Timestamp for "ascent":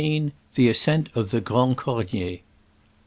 0.67-1.09